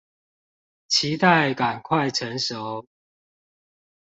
[0.87, 2.87] 期待趕快成熟